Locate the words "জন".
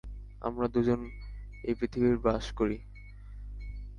0.83-1.01